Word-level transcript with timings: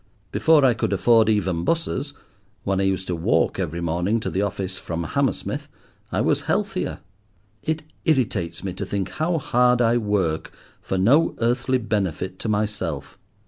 Before 0.31 0.65
I 0.65 0.73
could 0.73 0.93
afford 0.93 1.29
even 1.29 1.63
buses—when 1.63 2.79
I 2.81 2.85
used 2.85 3.05
to 3.05 3.15
walk 3.15 3.59
every 3.59 3.81
morning 3.81 4.19
to 4.21 4.31
the 4.31 4.41
office 4.41 4.79
from 4.79 5.03
Hammersmith—I 5.03 6.21
was 6.21 6.41
healthier. 6.49 7.01
It 7.61 7.83
irritates 8.05 8.63
me 8.63 8.73
to 8.73 8.85
think 8.87 9.09
how 9.11 9.37
hard 9.37 9.79
I 9.79 9.97
work 9.97 10.51
for 10.81 10.97
no 10.97 11.35
earthly 11.37 11.77
benefit 11.77 12.39
to 12.39 12.49
myself. 12.49 13.19